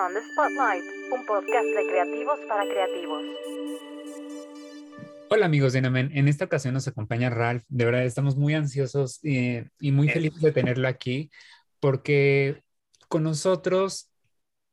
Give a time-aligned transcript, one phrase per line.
[0.00, 3.22] On the Spotlight, un podcast de creativos para creativos.
[5.28, 7.64] Hola amigos de Namen, en esta ocasión nos acompaña Ralph.
[7.68, 11.30] De verdad estamos muy ansiosos eh, y muy felices de tenerlo aquí
[11.80, 12.62] porque
[13.08, 14.10] con nosotros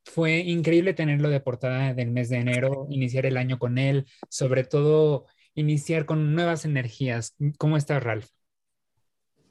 [0.05, 4.63] fue increíble tenerlo de portada del mes de enero, iniciar el año con él, sobre
[4.63, 5.25] todo
[5.55, 7.35] iniciar con nuevas energías.
[7.57, 8.29] ¿Cómo estás, Ralph?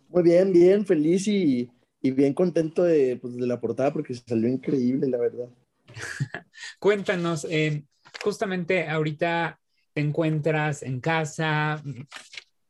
[0.09, 1.71] Muy bien, bien, feliz y,
[2.01, 5.51] bien contento de, pues, de la portada porque salió increíble, la verdad.
[6.79, 7.84] Cuéntanos, eh,
[8.23, 9.61] justamente ahorita
[9.93, 11.83] te encuentras en casa,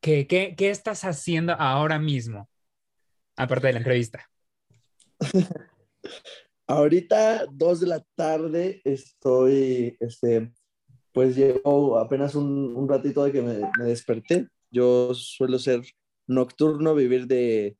[0.01, 2.49] ¿qué, qué, estás haciendo ahora mismo?
[3.37, 4.31] Aparte de la entrevista.
[6.67, 10.53] ahorita, dos de la tarde, estoy, este,
[11.13, 14.49] pues llevo apenas un, ratito de que me, desperté.
[14.71, 15.83] Yo suelo ser
[16.27, 17.77] nocturno, vivir de,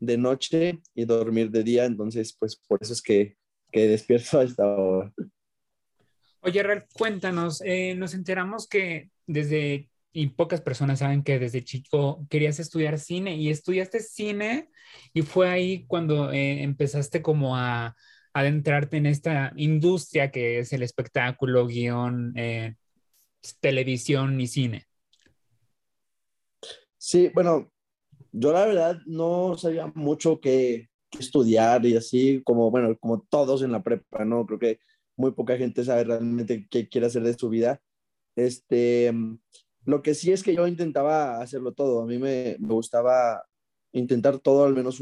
[0.00, 3.36] de noche y dormir de día, entonces pues por eso es que
[3.70, 5.12] que despierto hasta ahora.
[6.40, 12.24] Oye, Ralph, cuéntanos, eh, nos enteramos que desde, y pocas personas saben que desde chico
[12.30, 14.70] querías estudiar cine y estudiaste cine
[15.12, 17.96] y fue ahí cuando eh, empezaste como a,
[18.36, 22.74] adentrarte en esta industria que es el espectáculo, guion, eh,
[23.60, 24.84] televisión y cine.
[26.98, 27.72] Sí, bueno,
[28.32, 33.72] yo la verdad no sabía mucho que, estudiar y así, como, bueno, como todos en
[33.72, 34.46] la prepa, ¿no?
[34.46, 34.80] Creo que
[35.16, 37.80] muy poca gente sabe realmente qué quiere hacer de su vida.
[38.36, 39.12] Este,
[39.84, 42.02] lo que sí es que yo intentaba hacerlo todo.
[42.02, 43.44] A mí me, me gustaba
[43.92, 45.00] intentar todo al menos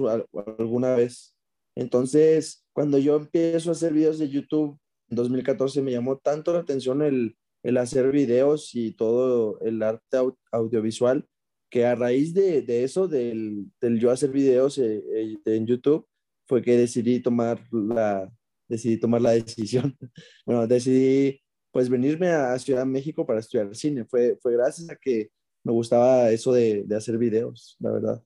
[0.58, 1.36] alguna vez.
[1.74, 6.60] Entonces, cuando yo empiezo a hacer videos de YouTube en 2014, me llamó tanto la
[6.60, 10.18] atención el, el hacer videos y todo el arte
[10.52, 11.26] audiovisual
[11.74, 16.06] que a raíz de, de eso, del, del, yo hacer videos eh, eh, en YouTube,
[16.46, 18.30] fue que decidí tomar la,
[18.68, 19.98] decidí tomar la decisión.
[20.46, 24.04] bueno, decidí pues venirme a Ciudad de México para estudiar cine.
[24.04, 25.30] Fue, fue gracias a que
[25.64, 28.22] me gustaba eso de, de hacer videos, la verdad.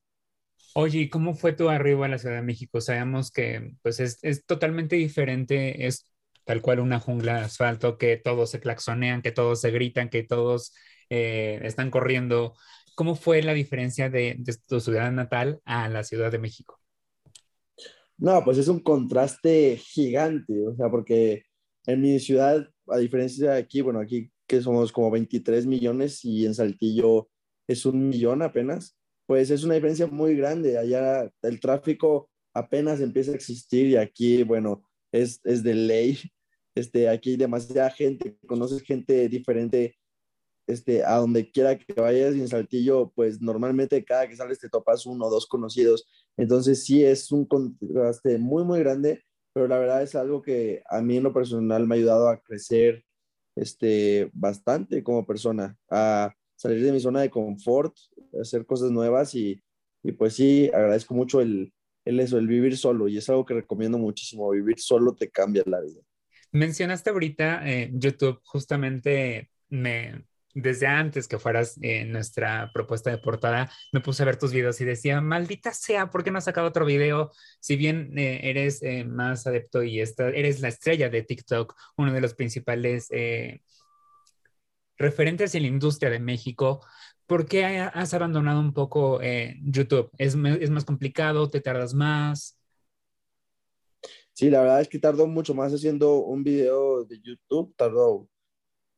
[0.74, 2.82] Oye, ¿cómo fue tu arribo a la Ciudad de México?
[2.82, 6.04] Sabemos que pues es, es totalmente diferente, es
[6.44, 10.22] tal cual una jungla de asfalto, que todos se claxonean, que todos se gritan, que
[10.22, 10.74] todos
[11.08, 12.54] eh, están corriendo.
[12.98, 16.80] ¿Cómo fue la diferencia de, tu ciudad natal a la Ciudad de México?
[18.16, 21.44] No, pues es un contraste gigante, o sea, porque
[21.86, 26.44] en mi ciudad, a diferencia de aquí, bueno, aquí que somos como 23 millones y
[26.44, 27.28] en Saltillo
[27.68, 30.76] es un millón apenas, pues es una diferencia muy grande.
[30.76, 34.82] Allá el tráfico apenas empieza a existir y aquí, bueno,
[35.12, 36.18] es, es de ley.
[36.74, 39.97] Este, aquí demasiada gente, conoces gente diferente
[40.68, 45.06] este, a donde quiera que vayas en Saltillo, pues normalmente cada que sales te topas
[45.06, 46.06] uno o dos conocidos.
[46.36, 49.24] Entonces sí es un contraste muy, muy grande,
[49.54, 52.40] pero la verdad es algo que a mí en lo personal me ha ayudado a
[52.40, 53.02] crecer
[53.56, 57.96] este, bastante como persona, a salir de mi zona de confort,
[58.40, 59.62] hacer cosas nuevas y,
[60.02, 61.72] y pues sí, agradezco mucho el,
[62.04, 65.62] el eso, el vivir solo y es algo que recomiendo muchísimo, vivir solo te cambia
[65.66, 66.02] la vida.
[66.52, 70.24] Mencionaste ahorita eh, YouTube, justamente me,
[70.62, 74.80] desde antes que fueras en nuestra propuesta de portada, me puse a ver tus videos
[74.80, 77.30] y decía, maldita sea, ¿por qué no has sacado otro video?
[77.60, 82.20] Si bien eh, eres eh, más adepto y eres la estrella de TikTok, uno de
[82.20, 83.62] los principales eh,
[84.96, 86.84] referentes en la industria de México,
[87.26, 89.20] ¿por qué has abandonado un poco
[89.62, 90.10] YouTube?
[90.18, 91.48] ¿Es, ¿Es más complicado?
[91.50, 92.58] ¿Te tardas más?
[94.32, 98.28] Sí, la verdad es que tardó mucho más haciendo un video de YouTube, tardó,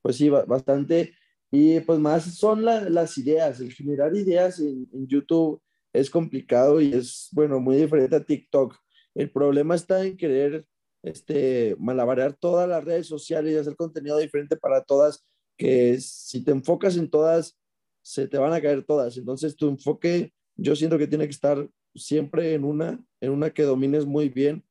[0.02, 1.14] pues sí, bastante
[1.50, 5.60] y pues más son las ideas, el generar ideas en, YouTube
[5.92, 8.76] es complicado y es, bueno, muy diferente a TikTok.
[9.14, 10.64] El problema está en querer
[11.02, 15.24] este, malabarear todas las redes sociales y hacer contenido diferente para todas,
[15.56, 17.58] que si te enfocas en todas,
[18.02, 19.16] se te van a caer todas.
[19.16, 23.64] Entonces tu enfoque, yo siento que tiene que estar siempre en una, en una que
[23.64, 24.64] domines muy bien.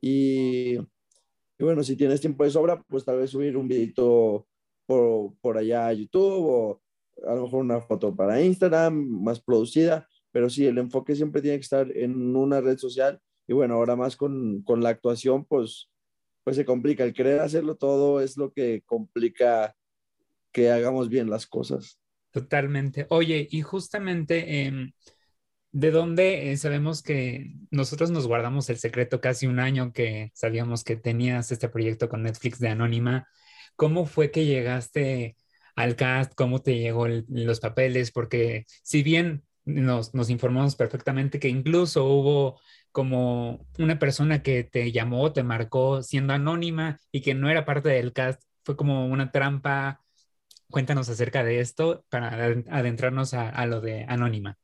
[0.00, 0.78] Y,
[1.58, 4.48] bueno, si tienes tiempo de sobra, pues tal vez subir un videito
[4.86, 6.82] por, por allá a YouTube o
[7.26, 11.58] a lo mejor una foto para Instagram más producida, pero sí, el enfoque siempre tiene
[11.58, 15.90] que estar en una red social y bueno, ahora más con, con la actuación, pues,
[16.44, 17.04] pues se complica.
[17.04, 19.74] El querer hacerlo todo es lo que complica
[20.52, 21.98] que hagamos bien las cosas.
[22.30, 23.06] Totalmente.
[23.10, 24.92] Oye, y justamente, em,
[25.70, 30.84] ¿de dónde eh, sabemos que nosotros nos guardamos el secreto casi un año que sabíamos
[30.84, 33.28] que tenías este proyecto con Netflix de Anónima?
[33.76, 35.36] ¿Cómo fue que llegaste
[35.76, 36.34] al cast?
[36.34, 38.10] ¿Cómo te llegó los papeles?
[38.12, 42.60] Porque si bien nos, informamos perfectamente que incluso hubo
[42.90, 47.88] como una persona que te llamó, te marcó siendo anónima y que no era parte
[47.88, 50.00] del cast, fue como una trampa.
[50.70, 52.34] Cuéntanos acerca de esto para
[52.70, 54.58] adentrarnos a, a lo de anónima.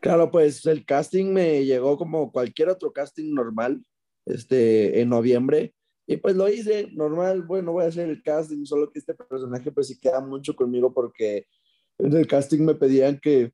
[0.00, 3.84] Claro, pues el casting me llegó como cualquier otro casting normal,
[4.26, 5.74] este, en noviembre,
[6.10, 9.70] y pues lo hice normal, bueno, voy a hacer el casting, solo que este personaje
[9.70, 11.46] pues sí queda mucho conmigo porque
[11.98, 13.52] en el casting me pedían que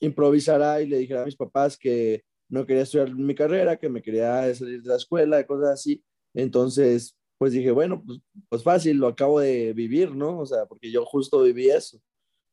[0.00, 4.00] improvisara y le dijera a mis papás que no quería estudiar mi carrera, que me
[4.00, 6.02] quería salir de la escuela, cosas así.
[6.32, 8.18] Entonces, pues dije, bueno, pues,
[8.48, 10.38] pues fácil, lo acabo de vivir, ¿no?
[10.38, 12.00] O sea, porque yo justo viví eso.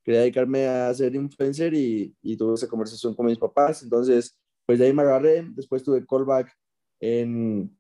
[0.03, 3.81] Quería dedicarme a ser influencer y, y tuve esa conversación con mis papás.
[3.81, 5.47] Entonces, pues de ahí me agarré.
[5.51, 6.51] Después tuve callback
[6.99, 7.76] en,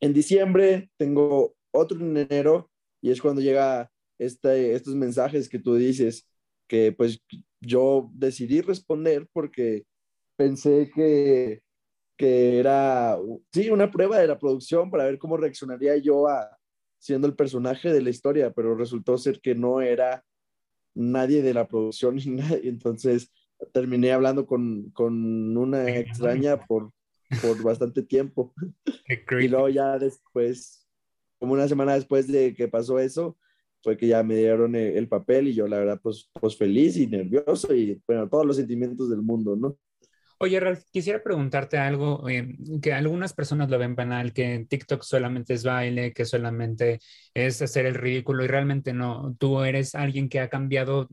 [0.00, 2.70] en diciembre, tengo otro en enero
[3.02, 6.26] y es cuando llega este, estos mensajes que tú dices
[6.66, 7.20] que pues
[7.60, 9.84] yo decidí responder porque
[10.36, 11.62] pensé que,
[12.16, 13.18] que era,
[13.52, 16.56] sí, una prueba de la producción para ver cómo reaccionaría yo a
[16.98, 20.22] siendo el personaje de la historia, pero resultó ser que no era
[20.94, 22.68] nadie de la producción ni nadie.
[22.68, 23.32] Entonces
[23.72, 26.92] terminé hablando con, con una extraña por,
[27.42, 28.54] por bastante tiempo.
[29.40, 30.86] y luego ya después,
[31.38, 33.36] como una semana después de que pasó eso,
[33.82, 37.06] fue que ya me dieron el, papel y yo la verdad pues, pues feliz y
[37.06, 39.78] nervioso y bueno, todos los sentimientos del mundo, ¿no?
[40.42, 45.52] Oye, Ralph, quisiera preguntarte algo, eh, que algunas personas lo ven banal, que TikTok solamente
[45.52, 46.98] es baile, que solamente
[47.34, 49.36] es hacer el ridículo y realmente no.
[49.38, 51.08] Tú eres alguien que ha cambiado,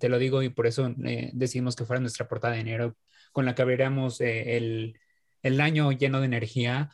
[0.00, 2.96] te lo digo y por eso eh, decidimos que fuera nuestra portada de enero,
[3.30, 4.98] con la que abriéramos eh, el,
[5.42, 6.90] el año lleno de energía.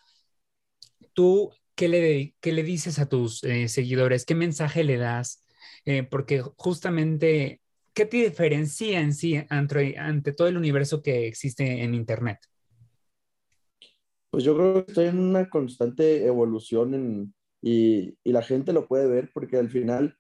[1.13, 4.25] ¿Tú qué le, qué le dices a tus eh, seguidores?
[4.25, 5.45] ¿Qué mensaje le das?
[5.85, 7.61] Eh, porque justamente,
[7.95, 12.39] ¿qué te diferencia en sí ante, todo el universo que existe en Internet?
[14.31, 19.09] Pues yo creo que estoy en una constante evolución y, y, la gente lo puede
[19.09, 20.17] ver porque al final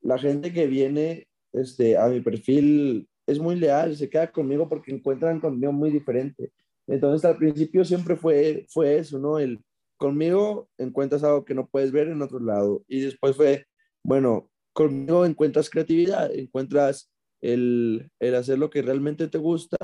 [0.00, 4.92] la gente que viene este, a mi perfil es muy leal, se queda conmigo porque
[4.92, 6.52] encuentran conmigo muy diferente.
[6.86, 9.38] Entonces al principio siempre fue, fue eso, ¿no?
[9.38, 9.62] El,
[9.96, 12.84] conmigo encuentras algo que no puedes ver en otro lado.
[12.88, 13.66] Y después fue,
[14.02, 17.10] bueno, conmigo encuentras creatividad, encuentras
[17.40, 19.76] el, el hacer lo que realmente te gusta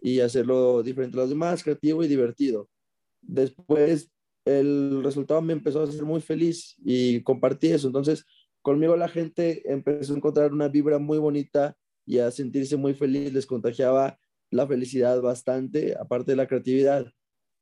[0.00, 2.68] y hacerlo diferente a los demás, creativo y divertido.
[3.20, 4.10] Después
[4.44, 7.88] el resultado me empezó a hacer muy feliz y compartí eso.
[7.88, 8.24] Entonces,
[8.62, 11.76] conmigo la gente empezó a encontrar una vibra muy bonita
[12.06, 14.18] y a sentirse muy feliz, les contagiaba
[14.56, 17.06] la felicidad bastante, aparte de la creatividad.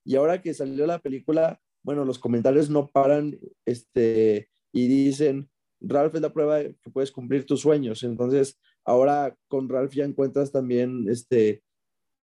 [0.05, 5.51] Y ahora que salió la película, bueno, los comentarios no paran este, y dicen,
[5.81, 8.03] Ralph es la prueba que puedes cumplir tus sueños.
[8.03, 11.63] Entonces, ahora con Ralph ya encuentras también este,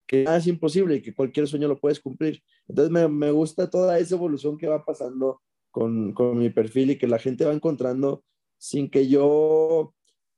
[0.08, 2.42] que nada es imposible y que cualquier sueño lo puedes cumplir.
[2.68, 6.98] Entonces, me, me gusta toda esa evolución que va pasando con, con, mi perfil y
[6.98, 8.24] que la gente va encontrando
[8.58, 9.94] sin que yo,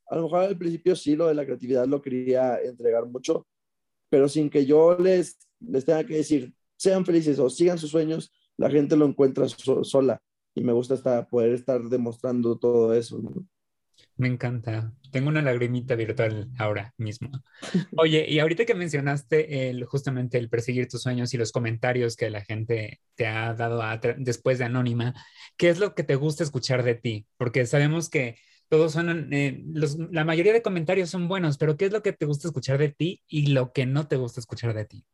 [0.08, 3.48] a lo mejor al principio sí, lo de la creatividad lo quería entregar mucho,
[4.12, 8.34] pero sin que yo les, les tenga que decir, sean felices o sigan sus sueños,
[8.58, 10.22] la gente lo encuentra sola
[10.54, 13.22] y me gusta hasta poder estar demostrando todo eso.
[14.18, 14.92] Me encanta.
[15.12, 17.30] Tengo una lagrimita virtual ahora mismo.
[17.98, 22.30] Oye, y ahorita que mencionaste el, justamente el perseguir tus sueños y los comentarios que
[22.30, 23.82] la gente te ha dado
[24.18, 25.14] después de Anónima,
[25.56, 27.28] ¿qué es lo que te gusta escuchar de ti?
[27.38, 28.36] Porque sabemos que
[28.72, 29.62] todos son, eh,
[30.12, 32.88] la mayoría de comentarios son buenos, pero ¿qué es lo que te gusta escuchar de
[32.88, 35.06] ti y lo que no te gusta escuchar de ti?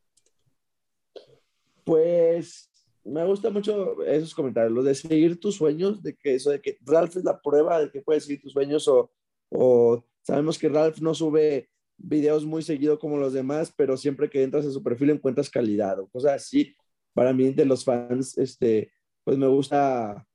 [1.84, 2.70] Pues
[3.04, 6.78] me gusta mucho esos comentarios, los de seguir tus sueños, de que eso de que
[6.82, 9.12] Ralph es la prueba de que puedes seguir tus sueños o,
[9.50, 14.44] o sabemos que Ralph no sube videos muy seguido como los demás, pero siempre que
[14.44, 16.76] entras a su perfil encuentras calidad o cosas así.
[17.12, 18.92] Para mí, de los fans, este,
[19.24, 20.28] pues me gusta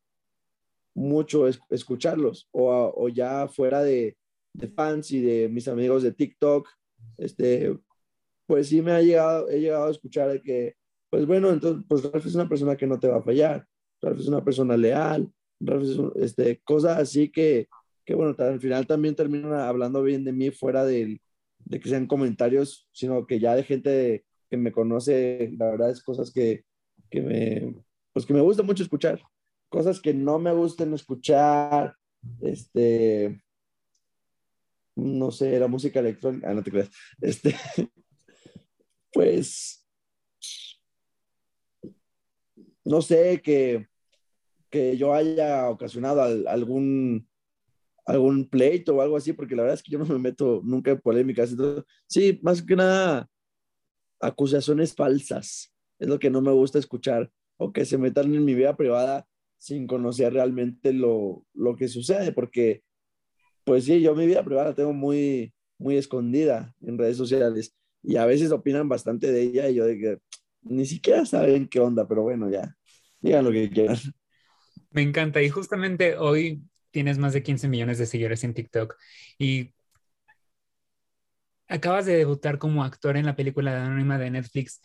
[0.95, 4.17] mucho escucharlos o, ya fuera de,
[4.53, 6.69] de, fans y de mis amigos de TikTok,
[7.19, 7.79] este,
[8.47, 10.77] pues sí me ha llegado, he llegado a escuchar que
[11.13, 13.67] pues bueno, entonces, pues Ralph es una persona que no te va a fallar,
[14.01, 15.31] Ralph es una persona leal,
[15.61, 17.69] Ralph es este, cosas así que,
[18.07, 21.21] que, bueno, al final también terminan hablando bien de mí fuera de
[21.71, 26.33] que sean comentarios, sino que ya de gente que me conoce, la verdad es cosas
[26.33, 26.65] que,
[27.11, 27.75] que me,
[28.15, 29.21] pues que me gusta mucho escuchar,
[29.73, 31.97] cosas que no me gustan escuchar,
[32.43, 33.43] este,
[34.95, 36.91] no sé, la música electrónica, ah, no te creas,
[37.23, 37.57] este,
[39.13, 39.85] pues
[42.85, 43.89] no sé, que,
[44.69, 47.27] que yo haya ocasionado algún,
[48.05, 50.91] algún pleito o algo así, porque la verdad es que yo no me meto nunca
[50.91, 51.55] en polémicas.
[52.09, 53.31] Sí, más que nada,
[54.21, 55.73] acusaciones falsas.
[55.99, 57.31] Es lo que no me gusta escuchar.
[57.57, 59.29] O que se metan en mi vida privada
[59.63, 62.83] sin conocer realmente lo, lo que sucede, porque,
[63.63, 68.17] pues sí, yo mi vida privada la tengo muy, muy escondida en redes sociales y
[68.17, 70.19] a veces opinan bastante de ella y yo de que
[70.63, 72.75] ni siquiera saben qué onda, pero bueno, ya,
[73.21, 73.99] digan lo que quieran.
[74.91, 78.97] Me encanta y justamente hoy tienes más de 15 millones de seguidores en TikTok
[79.39, 79.73] y
[81.69, 84.83] acabas de debutar como actor en la película Anónima de Netflix.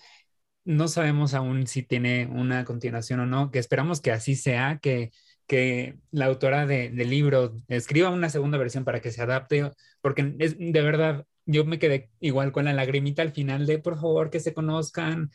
[0.68, 5.12] No sabemos aún si tiene una continuación o no, que esperamos que así sea, que,
[5.48, 9.72] que la autora de, del libro escriba una segunda versión para que se adapte,
[10.02, 13.96] porque es de verdad, yo me quedé igual con la lagrimita al final de por
[13.96, 15.32] favor que se conozcan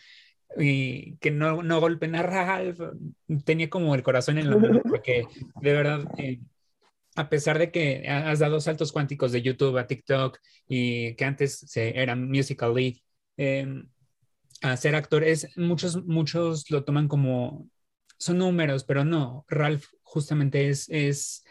[0.58, 2.80] y que no, no golpeen a Ralph.
[3.46, 5.24] Tenía como el corazón en la mano, porque
[5.62, 6.40] de verdad eh,
[7.16, 11.58] a pesar de que has dado saltos cuánticos de YouTube a TikTok y que antes
[11.58, 13.02] se, eran Musical.ly,
[13.38, 13.82] eh,
[14.62, 17.68] a ser actores, muchos, muchos lo toman como,
[18.18, 21.44] son números, pero no, Ralph justamente es, es,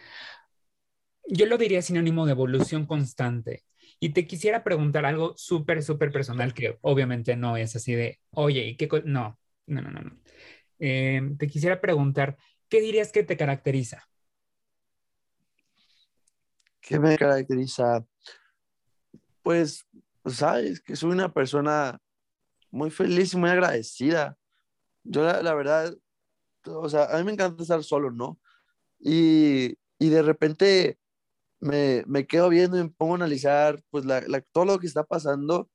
[1.27, 3.63] yo lo diría sinónimo de evolución constante.
[3.99, 8.65] Y te quisiera preguntar algo súper, súper personal, que obviamente no es así de, oye,
[8.65, 8.89] ¿y qué?
[9.05, 9.37] No,
[9.67, 10.19] no, no, no.
[10.79, 12.37] Eh, te quisiera preguntar,
[12.67, 14.09] ¿qué dirías que te caracteriza?
[16.79, 18.03] ¿Qué me caracteriza?
[19.43, 19.85] Pues,
[20.25, 21.99] sabes, que soy una persona
[22.71, 24.37] muy feliz y muy agradecida.
[25.03, 25.95] Yo, la, verdad,
[26.65, 28.39] o sea, a mí me encanta estar solo, ¿no?
[28.99, 30.99] Y, y de repente
[31.59, 35.03] me, me, quedo viendo y me pongo a analizar, pues, la, todo lo que está
[35.03, 35.69] pasando.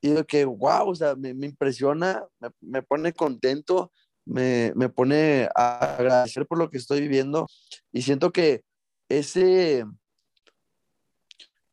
[0.00, 3.90] Y digo que, wow, o sea, me, me impresiona, me, me, pone contento,
[4.24, 7.46] me, me pone a agradecer por lo que estoy viviendo.
[7.90, 8.62] Y siento que
[9.08, 9.84] ese,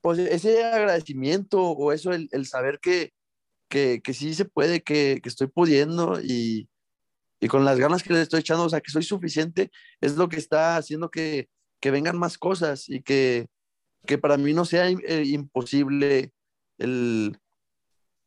[0.01, 3.13] pues ese agradecimiento o eso, el, saber que,
[3.71, 6.69] que, que, sí se puede, que, que estoy pudiendo y,
[7.39, 10.29] y, con las ganas que le estoy echando, o sea, que soy suficiente, es lo
[10.29, 11.49] que está haciendo que,
[11.79, 13.47] que vengan más cosas y que,
[14.05, 16.33] que para mí no sea eh, imposible
[16.77, 17.39] el,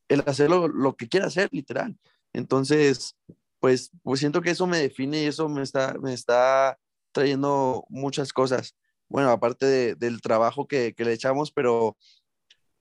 [0.09, 1.97] el hacer lo, que quiera hacer, literal.
[2.33, 3.17] Entonces,
[3.61, 6.79] pues, pues siento que eso me define y eso me está, me está
[7.13, 8.75] trayendo muchas cosas
[9.09, 11.97] bueno, aparte del trabajo que, le echamos, pero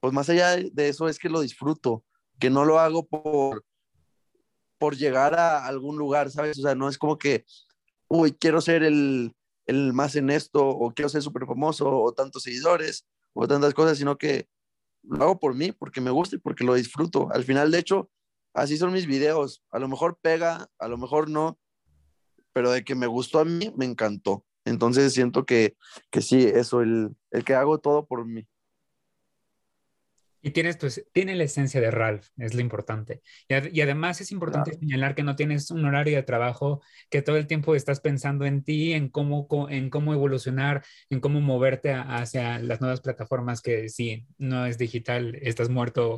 [0.00, 2.04] pues más allá de, eso es que lo disfruto,
[2.38, 3.64] que no lo hago por,
[4.78, 6.58] por llegar a algún lugar, ¿sabes?
[6.58, 7.44] O sea, no es como que,
[8.08, 9.34] uy, quiero ser el,
[9.66, 13.98] el más en esto, o quiero ser súper famoso, o tantos seguidores, o tantas cosas,
[13.98, 14.48] sino que
[15.02, 17.28] lo hago por mí, porque me gusta y porque lo disfruto.
[17.32, 18.10] Al final, de hecho,
[18.52, 19.62] así son mis videos.
[19.70, 21.58] A lo mejor pega, a lo mejor no,
[22.52, 24.46] pero de que me gustó a mí, me encantó.
[24.64, 25.76] Entonces siento que,
[26.10, 28.46] que sí, eso, el, el, que hago todo por mí.
[30.44, 33.22] Y tienes tu, tiene la esencia de Ralph, es lo importante.
[33.48, 37.36] Y, y además es importante señalar que no tienes un horario de trabajo, que todo
[37.36, 42.58] el tiempo estás pensando en ti, en cómo, en cómo evolucionar, en cómo moverte hacia
[42.58, 46.14] las nuevas plataformas que si no es digital, estás muerto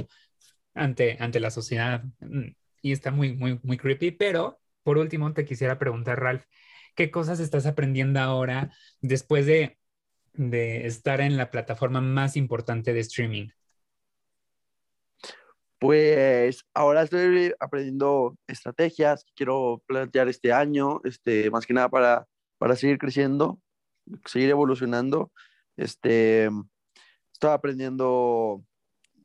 [0.74, 2.02] ante, ante la sociedad.
[2.82, 4.10] Y está muy, muy, muy creepy.
[4.10, 6.44] Pero por último, te quisiera preguntar, Ralph,
[6.96, 8.70] ¿Qué cosas estás aprendiendo ahora
[9.02, 9.78] después de,
[10.34, 13.48] estar en la plataforma más importante de streaming?
[15.86, 22.26] Pues ahora estoy aprendiendo estrategias que quiero plantear este año, este, más que nada para,
[22.58, 23.60] para seguir creciendo,
[24.24, 25.30] seguir evolucionando.
[25.76, 26.50] Este,
[27.32, 28.64] estoy aprendiendo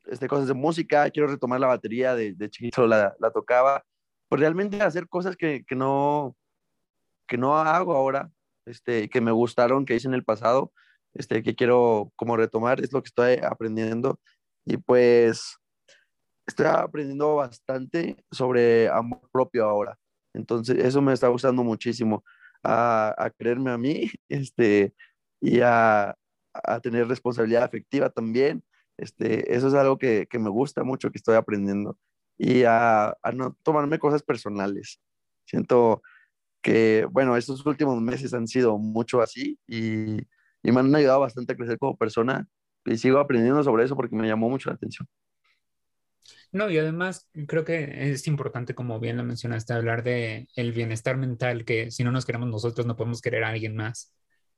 [0.04, 3.84] este, cosas de música, quiero retomar la batería, de, de chiquito la, la tocaba,
[4.28, 6.36] pues realmente hacer cosas que, que no,
[7.26, 8.30] que no hago ahora,
[8.66, 10.72] este, que me gustaron, que hice en el pasado,
[11.12, 14.20] este, que quiero como retomar, es lo que estoy aprendiendo.
[14.64, 15.58] Y pues
[16.46, 19.98] estoy aprendiendo bastante sobre amor propio ahora.
[20.34, 22.24] Entonces, eso me está gustando muchísimo,
[22.62, 24.94] a, a creerme a mí, este,
[25.40, 26.16] y a,
[26.54, 28.64] a, tener responsabilidad afectiva también.
[28.98, 31.98] Este, eso es algo que, que me gusta mucho, que estoy aprendiendo.
[32.38, 35.00] Y a, a no tomarme cosas personales.
[35.46, 36.02] Siento,
[36.62, 40.18] que, bueno, estos últimos meses han sido mucho así y,
[40.62, 42.48] y, me han ayudado bastante a crecer como persona
[42.86, 45.06] y sigo aprendiendo sobre eso porque me llamó mucho la atención.
[46.52, 51.16] No, y además creo que es importante, como bien lo mencionaste, hablar de el bienestar
[51.16, 54.14] mental, que si no nos queremos nosotros, no podemos querer a alguien más.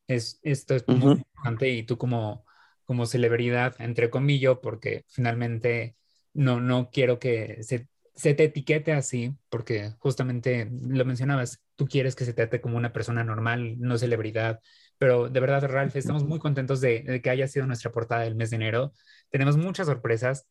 [0.09, 2.45] Es, esto es muy importante y tú como,
[2.85, 5.97] como celebridad, entre comillas, porque finalmente
[6.33, 12.15] no, no quiero que se, se te etiquete así, porque justamente lo mencionabas, tú quieres
[12.17, 14.61] que se trate como una persona normal, no celebridad.
[14.99, 18.51] Pero de verdad, Ralph, estamos muy contentos de, que haya sido nuestra portada del mes
[18.51, 18.93] de enero.
[19.31, 20.47] Tenemos muchas sorpresas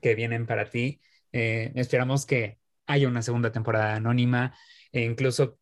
[0.00, 1.00] que vienen para ti.
[1.32, 4.54] Eh, esperamos que haya una segunda temporada anónima.
[4.92, 5.58] E incluso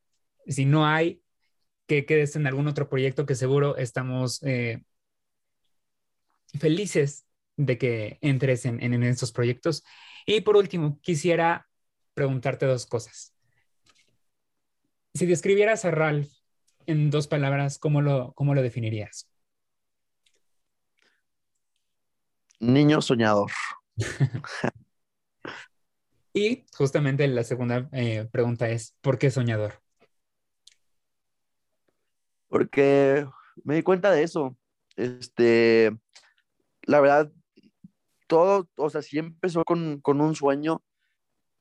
[0.46, 1.22] si no hay,
[1.86, 4.82] que quedes en algún otro proyecto que seguro estamos eh,
[6.58, 7.26] felices
[7.56, 9.84] de que entres en, en, estos proyectos.
[10.26, 11.66] Y por último, quisiera
[12.14, 13.34] preguntarte dos cosas.
[15.14, 16.30] Si describieras a Ralph
[16.86, 19.28] en dos palabras, ¿cómo lo, cómo lo definirías?
[22.60, 23.50] Niño soñador.
[26.32, 29.82] y justamente la segunda eh, pregunta es, ¿por qué soñador?
[32.48, 33.26] Porque
[33.64, 34.56] me di cuenta de eso.
[34.96, 35.96] Este,
[36.82, 37.30] la verdad,
[38.26, 40.82] todo, o sea, sí empezó con, con un sueño,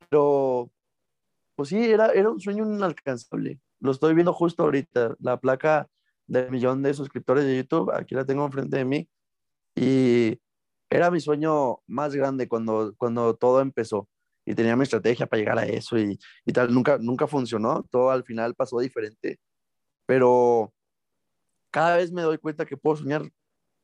[0.09, 0.71] pero
[1.55, 3.59] pues sí, era, era un sueño inalcanzable.
[3.79, 5.89] Lo estoy viendo justo ahorita, la placa
[6.27, 9.09] del millón de suscriptores de YouTube, aquí la tengo enfrente de mí,
[9.75, 10.39] y
[10.97, 14.09] era mi sueño más grande cuando, cuando todo empezó.
[14.45, 18.11] Y tenía mi estrategia para llegar a eso y, y tal, nunca, nunca funcionó, todo
[18.11, 19.39] al final pasó diferente,
[20.05, 20.73] pero
[21.69, 23.29] cada vez me doy cuenta que puedo soñar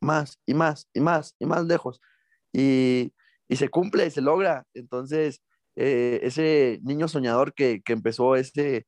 [0.02, 2.02] más y más y más y más lejos.
[2.54, 3.14] Y,
[3.48, 4.66] y se cumple se logra.
[4.74, 5.42] Entonces,
[5.76, 8.88] eh, ese niño soñador que, que, empezó ese,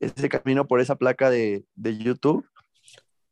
[0.00, 2.46] ese camino por esa placa de, de, YouTube,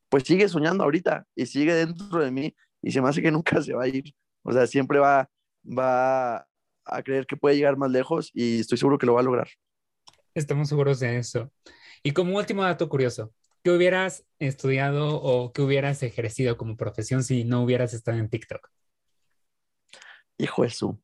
[0.09, 3.63] pues sigue soñando ahorita y sigue dentro de mí y se me hace que nunca
[3.63, 4.15] se va a ir.
[4.43, 5.31] O sea, siempre va,
[5.65, 6.47] va
[6.85, 9.49] a creer que puede llegar más lejos y estoy seguro que lo va a lograr.
[10.35, 11.51] Estamos seguros de eso.
[12.03, 13.33] Y como último dato curioso,
[13.63, 18.69] ¿qué hubieras estudiado o qué hubieras ejercido como profesión si no hubieras estado en TikTok?
[20.39, 21.01] Hijo de su.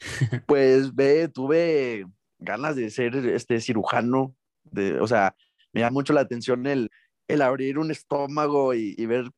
[0.46, 2.06] Pues ve, tuve
[2.38, 5.36] ganas de ser este cirujano, de, o sea,
[5.72, 6.90] me da mucho la atención el,
[7.28, 9.30] el abrir un estómago y, ver,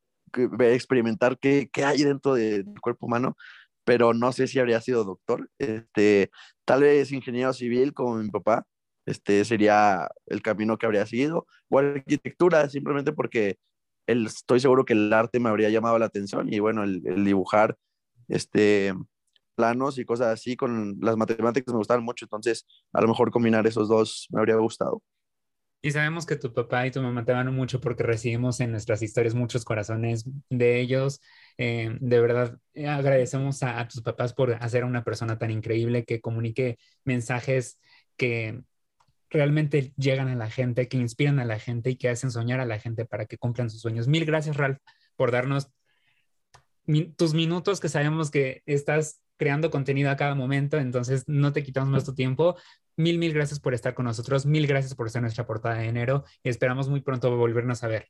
[0.60, 3.36] experimentar qué, qué, hay dentro del cuerpo humano,
[3.84, 6.30] pero no sé si habría sido doctor, este,
[6.64, 8.66] tal vez ingeniero civil como mi papá,
[9.06, 13.58] este sería el camino que habría seguido, o arquitectura, simplemente porque
[14.06, 17.24] el, estoy seguro que el arte me habría llamado la atención y bueno, el, el
[17.24, 17.76] dibujar,
[18.28, 18.94] este,
[19.54, 23.66] planos y cosas así, con las matemáticas me gustaban mucho, entonces a lo mejor combinar
[23.66, 25.02] esos dos me habría gustado.
[25.84, 29.02] Y sabemos que tu papá y tu mamá te aman mucho porque recibimos en nuestras
[29.02, 31.20] historias muchos corazones de ellos.
[31.58, 36.22] Eh, de verdad, eh, agradecemos a, tus papás por hacer una persona tan increíble que
[36.22, 37.78] comunique mensajes
[38.16, 38.62] que
[39.28, 42.64] realmente llegan a la gente, que inspiran a la gente y que hacen soñar a
[42.64, 44.08] la gente para que cumplan sus sueños.
[44.08, 44.78] Mil gracias, Ralph,
[45.16, 45.70] por darnos
[47.18, 51.90] tus minutos que sabemos que estás creando contenido a cada momento, entonces no te quitamos
[51.90, 52.56] más tu tiempo.
[52.96, 54.46] Mil, mil gracias por estar con nosotros.
[54.46, 58.08] Mil gracias por ser nuestra portada de enero y esperamos muy pronto volvernos a ver.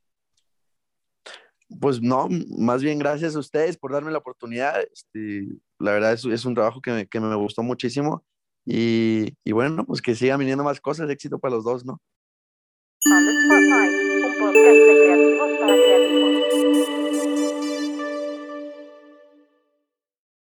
[1.81, 4.83] Pues no, más bien gracias a ustedes por darme la oportunidad.
[4.93, 8.25] Este, la verdad es, un trabajo que me, que me gustó muchísimo
[8.67, 11.09] y, y, bueno, pues que sigan viniendo más cosas.
[11.11, 12.01] Éxito para los dos, ¿no?
[13.07, 13.93] On the Spotlight,
[14.25, 16.24] un podcast de creativos para creativos.